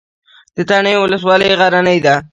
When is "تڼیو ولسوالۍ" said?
0.69-1.49